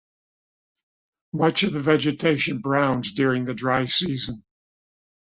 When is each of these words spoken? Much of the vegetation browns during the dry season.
Much 1.31 1.61
of 1.61 1.73
the 1.73 1.79
vegetation 1.79 2.57
browns 2.57 3.13
during 3.13 3.45
the 3.45 3.53
dry 3.53 3.85
season. 3.85 4.43